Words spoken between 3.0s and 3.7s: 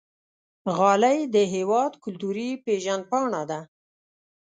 پاڼه ده.